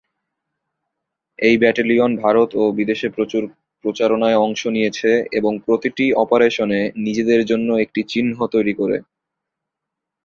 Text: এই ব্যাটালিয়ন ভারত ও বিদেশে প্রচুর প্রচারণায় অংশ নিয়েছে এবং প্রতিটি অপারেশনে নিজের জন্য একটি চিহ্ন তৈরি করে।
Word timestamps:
এই 1.39 1.55
ব্যাটালিয়ন 1.57 2.11
ভারত 2.23 2.49
ও 2.55 2.73
বিদেশে 2.77 3.07
প্রচুর 3.09 3.43
প্রচারণায় 3.83 4.41
অংশ 4.41 4.61
নিয়েছে 4.67 5.09
এবং 5.31 5.53
প্রতিটি 5.65 6.05
অপারেশনে 6.23 6.81
নিজের 7.05 7.41
জন্য 7.45 7.69
একটি 7.83 8.01
চিহ্ন 8.11 8.37
তৈরি 8.53 8.73
করে। 8.73 8.97